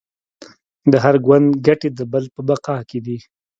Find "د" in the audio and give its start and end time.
0.91-0.93, 1.97-1.99